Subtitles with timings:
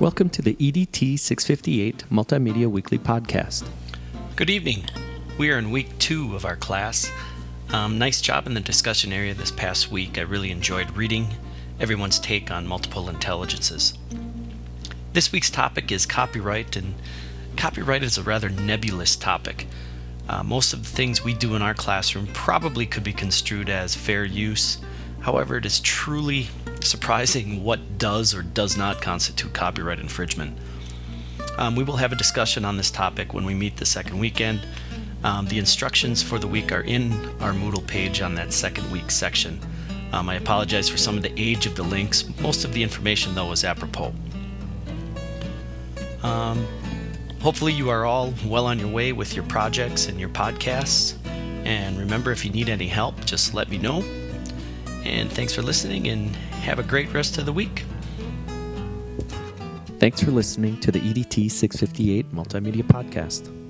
[0.00, 3.64] Welcome to the EDT 658 Multimedia Weekly Podcast.
[4.34, 4.82] Good evening.
[5.38, 7.08] We are in week two of our class.
[7.70, 10.18] Um, nice job in the discussion area this past week.
[10.18, 11.28] I really enjoyed reading
[11.78, 13.96] everyone's take on multiple intelligences.
[15.12, 16.94] This week's topic is copyright, and
[17.56, 19.68] copyright is a rather nebulous topic.
[20.28, 23.94] Uh, most of the things we do in our classroom probably could be construed as
[23.94, 24.78] fair use.
[25.20, 26.48] However, it is truly
[26.84, 30.56] surprising what does or does not constitute copyright infringement.
[31.58, 34.66] Um, we will have a discussion on this topic when we meet the second weekend.
[35.22, 39.10] Um, the instructions for the week are in our Moodle page on that second week
[39.10, 39.58] section.
[40.12, 42.24] Um, I apologize for some of the age of the links.
[42.40, 44.12] Most of the information, though, is apropos.
[46.22, 46.66] Um,
[47.40, 51.16] hopefully, you are all well on your way with your projects and your podcasts.
[51.64, 54.04] And remember, if you need any help, just let me know.
[55.04, 57.84] And thanks for listening and have a great rest of the week.
[59.98, 63.63] Thanks for listening to the EDT 658 Multimedia Podcast.